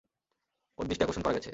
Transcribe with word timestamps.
ওর 0.77 0.85
দৃষ্টি 0.87 1.03
আকর্ষণ 1.03 1.23
করা 1.23 1.33
গেছে। 1.33 1.49